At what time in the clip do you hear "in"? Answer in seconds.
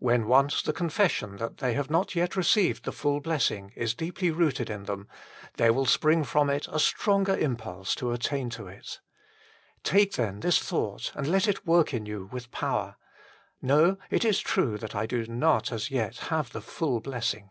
4.68-4.86, 11.94-12.06